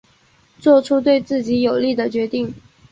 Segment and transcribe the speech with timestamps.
[0.57, 2.51] 做出对自己有利的决定